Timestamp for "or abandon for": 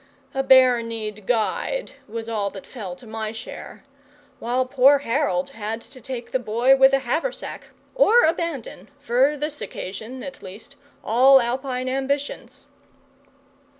7.93-9.37